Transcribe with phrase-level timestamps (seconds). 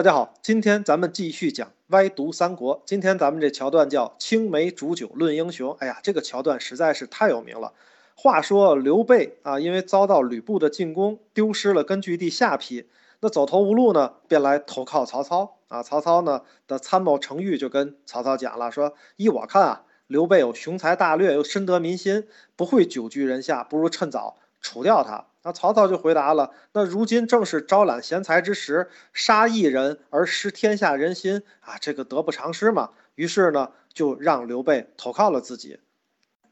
[0.00, 2.82] 大家好，今天咱们继续讲歪读三国。
[2.86, 5.76] 今天咱们这桥段叫青梅煮酒论英雄。
[5.78, 7.74] 哎呀，这个桥段实在是太有名了。
[8.14, 12.86] 话说刘备啊，因为遭到吕布的进攻，丢失了根据地下邳，
[13.20, 15.82] 那走投无路呢，便来投靠曹操啊。
[15.82, 22.26] 曹操呢的参谋程昱就跟曹操讲了，说依我看啊，刘备有雄才大略，又深得民心，
[22.56, 25.26] 不会久居人下，不如趁早除掉他。
[25.42, 35.80] 那曹操就回答了：“那如今正是招揽贤才之时，杀一人而失天下人心啊，这个得不偿失嘛。”于是呢，就让刘备投靠了自己。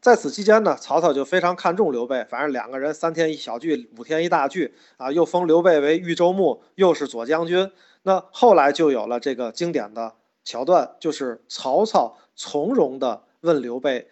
[0.00, 7.70] 在此期间呢，曹操就非常看重刘备，反正两个人三天一小聚，五天一大聚啊，又封刘备为豫州牧，又是左将军。
[8.02, 14.08] 那后来就有了这个经典的桥段，就是曹操从容地问刘备。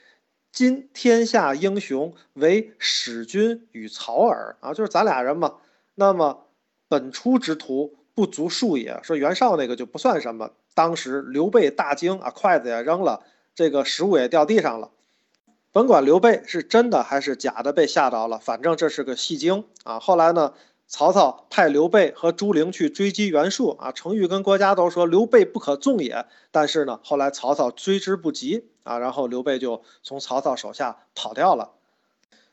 [0.57, 5.57] 今天下英雄为使君与曹耳啊，就是咱俩人嘛。
[5.95, 6.47] 那么
[6.89, 8.99] 本初之徒不足数也。
[9.03, 10.53] 说袁绍那个就不算什么。
[10.73, 13.23] 当时刘备大惊啊，筷子也扔了，
[13.55, 14.93] 这个食物也掉地上了。
[15.73, 20.01] 甭管刘备是真的还是假的被吓着了，反正这是个戏精啊。
[20.01, 20.55] 后来呢？
[20.89, 26.27] 曹操派刘备和朱灵去追击袁术啊，程昱跟郭嘉都说刘备不可纵也。
[26.51, 31.73] 但是呢，后来曹操追之不及啊，然后刘备就从曹操手下跑掉了。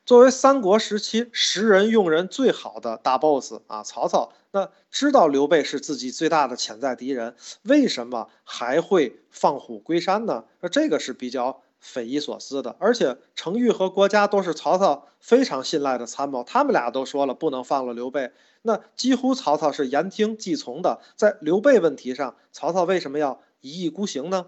[0.05, 10.45] 作为三国时期识人用人最好的大 boss 啊，曹操那知道刘备是自己最大的潜在敌人，为什么还会放虎归山呢？
[10.59, 11.61] 那这个是比较。
[11.83, 18.31] 匪夷所思的，而且程昱和郭嘉都是曹操非常信赖的参谋，他们俩都说了不能放了刘备，
[18.61, 21.01] 那几乎曹操是言听计从的。
[21.17, 24.47] 在刘备问题上，曹操为什么要一意孤行呢？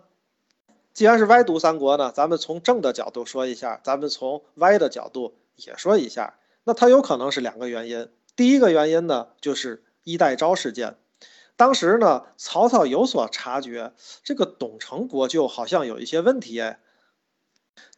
[0.94, 6.36] 既然是歪读三国呢，咱们从正的角度说一下，咱们从歪的角度也说一下。
[6.64, 10.96] 那他有可能是两个原因，第一个原因呢，就是衣带诏事件。
[11.58, 16.80] 当时呢，曹操有所察觉，这个董承国舅好像有一些问题哎。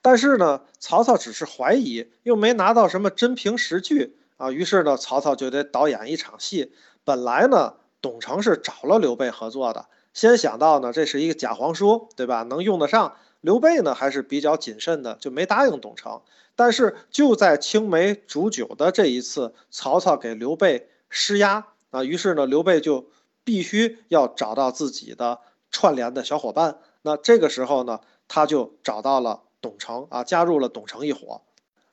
[0.01, 4.51] 但是呢，曹操只是怀疑，又没拿到什么真凭实据啊。
[4.51, 6.73] 于是呢，曹操就得导演一场戏。
[7.03, 12.43] 本来呢，董承是找了刘备合作的，先想到呢，这是一个假皇叔，对吧？
[12.43, 13.15] 能用得上。
[13.41, 16.21] 刘备呢，还是比较谨慎的，就没答应董承。
[16.55, 22.03] 但是就在青梅煮酒的这一次，曹操给刘备施压啊。
[22.03, 23.07] 于是呢，刘备就
[23.43, 26.79] 必须要找到自己的串联的小伙伴。
[27.03, 29.41] 那这个时候呢，他就找到了。
[29.67, 31.41] 董承啊，加入了董承一伙，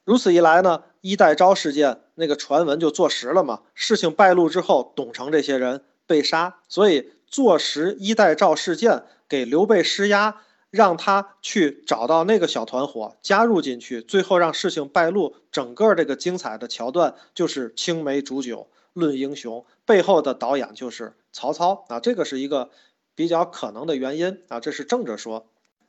[0.04, 3.62] 如此一来呢，衣带诏事件那个传闻就坐实了嘛。
[3.74, 10.40] 事情败露之后，董承这些人被杀，所以坐实衣带诏事件，给刘备施压，
[10.70, 15.34] 让他去找到那个小团伙加入进去，最后让事情败露。
[15.50, 22.70] 整个这个精彩的桥段就是青梅煮酒论英雄，背后的导演就是曹操啊，这个是一个
[23.16, 25.48] 比较可能的原因啊，这是正着说。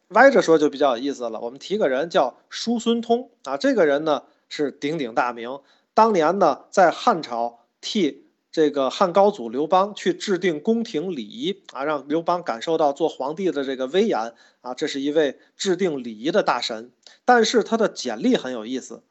[0.09, 1.39] 歪着说就比较有意思了。
[1.39, 5.59] 我们提个人叫叔孙通啊，这个人呢是鼎鼎大名。
[5.93, 14.73] 当年呢在汉朝替这个汉高祖刘邦去制定宫廷礼仪啊，让刘邦感受到做皇帝的这个威严啊。
[14.73, 16.91] 这是一位制定礼仪的大神。
[17.25, 19.01] 但是他的简历很有意思。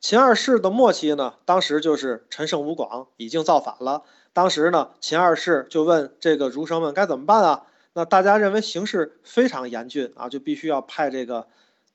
[0.00, 4.02] 秦二世的末期呢，当时就是陈胜吴广已经造反了。
[4.32, 7.66] 当时呢，秦二世就问这个儒生们该怎么办啊？
[7.94, 11.48] 那大家认为形势非常严峻啊，就必须要派这个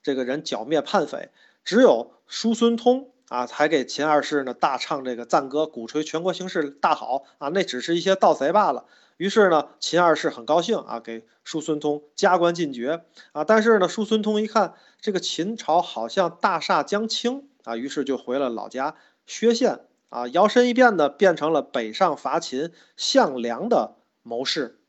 [0.04, 1.30] 这个人剿灭叛匪。
[1.66, 7.50] 只有叔孙通啊，才给秦二世呢大唱这个赞歌，鼓吹全国形势大好啊。
[7.50, 8.86] 那只是一些盗贼罢了。
[9.18, 13.44] 于是呢，秦二世很高兴啊，给叔孙通加官进爵啊。
[13.44, 24.80] 但是呢，叔孙通一看这个秦朝好像大厦将倾啊，于是就回了老家薛县啊，摇身一变的变成了北上伐秦项梁的谋士。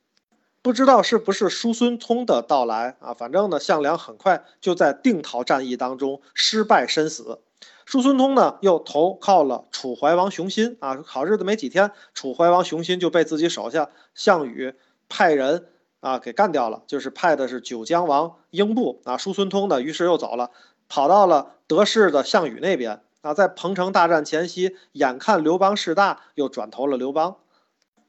[0.68, 3.14] 不知道是不是叔孙通的到来啊？
[3.14, 7.40] 反正呢，项梁很快就在定陶战役当中失败身死。
[7.86, 11.02] 叔孙通呢，又投靠了楚怀王熊心啊。
[11.06, 14.74] 好日子没几天，楚怀王熊心就被自己手下项羽
[15.08, 15.68] 派人
[16.00, 19.16] 啊给干掉了，就是派的是九江王英布啊。
[19.16, 20.50] 叔孙通呢，于是又走了，
[20.86, 23.32] 跑到了得势的项羽那边啊。
[23.32, 27.38] 在彭城大战前夕，眼看刘邦势大，又转投了刘邦。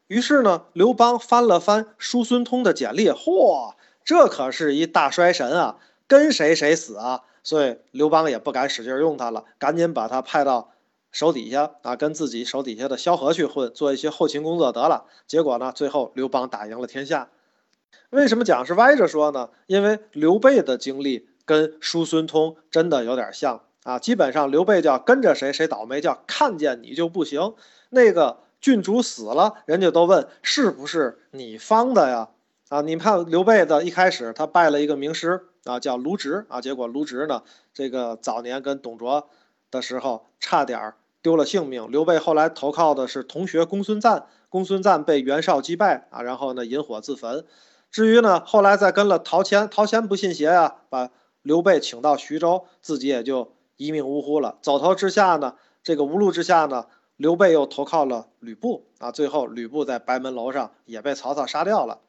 [0.09, 5.77] 于是呢，刘邦翻了翻叔孙通的简历，嚯，这可是一大衰神啊，
[6.07, 7.21] 跟谁谁死啊！
[7.43, 10.71] 所以刘邦也不敢使劲用他了，赶紧把他派到
[11.11, 15.05] 手底下啊，跟自己手底下的萧何去混，做一些后勤工作得了。
[15.27, 17.29] 结果呢，最后刘邦打赢了天下。
[18.09, 19.51] 为什么讲是歪着说呢？
[19.67, 27.53] 因为刘备的经历跟叔孙通真的有点像啊，基本上刘备叫跟着谁谁倒霉，叫看见你就不行。
[27.91, 28.39] 那个。
[28.61, 32.29] 郡主死了，人家都问是不是你方的呀？
[32.69, 37.41] 啊，你看刘备的一开始他拜了一个名师啊，叫卢植啊，结果卢植呢，
[37.73, 39.27] 这个早年跟董卓
[39.71, 41.89] 的时候差点丢了性命。
[41.89, 47.45] 刘备后来投靠的是同学公孙瓒，公孙瓒被袁绍击败啊，然后呢引火自焚。
[47.89, 51.09] 至于呢，后来再跟了陶谦，陶谦不信邪啊，把
[51.41, 54.59] 刘备请到徐州，自己也就一命呜呼了。
[54.61, 56.85] 走投之下呢，这个无路之下呢，
[57.19, 61.99] 刘备又投靠了吕布啊，最后吕布在白门楼上也被曹操杀掉了。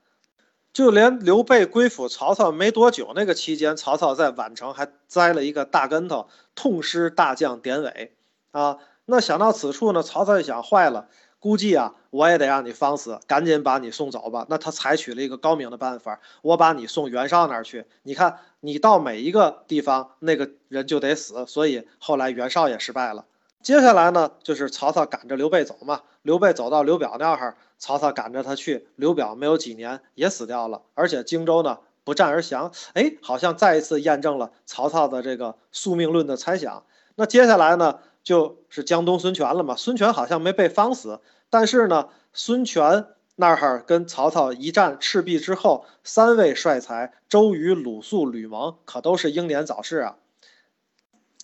[0.72, 8.14] 就连刘备归附曹操没多久，那个期间，曹操在宛城还栽了一个大跟头，痛失大将典韦
[8.52, 8.78] 啊。
[9.04, 11.08] 那想到此处呢，曹操一想，坏了，
[11.40, 14.46] 估计啊，我也得让你方死，赶紧把你送走吧。
[14.48, 17.84] 那他采取了一个高明的办法，我把你送袁绍那儿去。
[18.04, 23.24] 你看，你到每一个地方，那个人就得死，所以后来袁绍也失败了。
[23.62, 26.00] 接下来呢，就是曹操赶着刘备走嘛。
[26.22, 28.88] 刘备走到刘表那儿，曹操赶着他去。
[28.96, 32.72] 刘表没有几年也死掉了，而且荆州呢不战而降。
[32.94, 36.84] 哎，好像再一次验证了曹操的这个宿命论的猜想。
[37.16, 39.76] 那接下来呢，就是江东孙权了嘛。
[39.76, 41.20] 孙权好像没被方死，
[41.50, 50.16] 但是呢，孙权那儿跟曹操一战赤壁之后，三位帅才周瑜、鲁肃、吕蒙可都是英年早逝啊。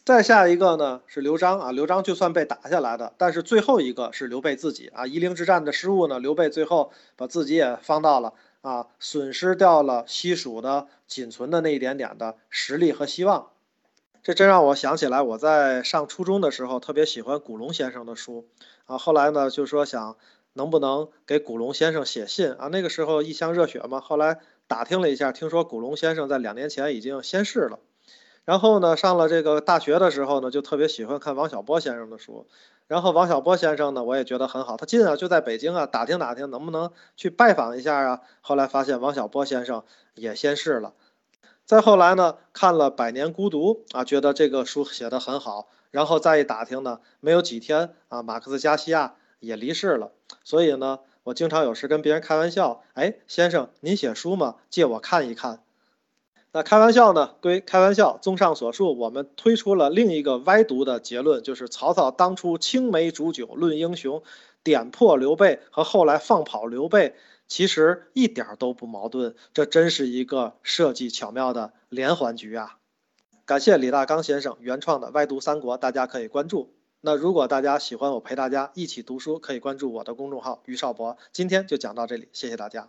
[0.07, 5.05] 再下一个呢是刘璋啊，刘璋就算被打下来的，但是最后一个是刘备自己啊。
[5.05, 13.49] 夷陵之战的失误呢，刘备最后把自己也放到了啊，损失掉了西蜀的仅存的那一点点的实力和希望。
[14.23, 18.47] 这真让我想起来，我在上初中的时候特别喜欢古龙先生的书
[18.85, 18.99] 啊。
[18.99, 20.17] 后来呢就说想
[20.53, 22.69] 能不能给古龙先生写信啊。
[22.69, 23.99] 那个时候一腔热血嘛。
[24.01, 24.39] 后来
[24.69, 27.81] 打听了一下，听说古龙先生在两年前已经仙逝了。
[28.47, 32.47] 然后呢，上了这个大学的时候呢，就特别喜欢看王小波先生的书。
[32.87, 38.21] 然后王小波先生呢，我也觉得很好，他近啊，就在北京啊，打听打听能不能去拜访一下啊。
[38.41, 39.83] 后来发现王小波先生
[40.15, 40.95] 也仙逝了。
[41.65, 45.69] 再后来呢，看了《百年孤独》啊，觉得这个书写得很好。
[45.91, 50.13] 然后再一打听呢，没有几天啊，马克思加西亚也离世了。
[50.45, 54.55] 所以呢，我经常有时跟别人开玩笑，哎，先生您写书吗？
[54.71, 55.65] 借我看一看。
[56.57, 64.23] 那开玩笑呢归开玩笑，综上所述，我们推出了另一个歪读的结论，就是曹操当初青梅煮酒论英雄，
[64.65, 67.15] 点破刘备和后来放跑刘备，
[67.47, 72.79] 其实一点都不矛盾，这真是一个设计巧妙的连环局啊！
[73.45, 76.73] 感谢李大刚先生原创的歪读三国，大家可以关注。
[77.03, 81.19] 那如果大家喜欢我陪大家一起读书，可以关注我的公众号于少博。
[81.35, 82.89] 今天就讲到这里，谢谢大家。